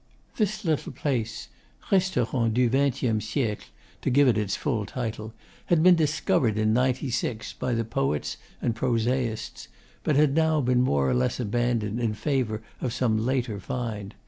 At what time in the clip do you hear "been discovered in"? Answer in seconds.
5.83-6.73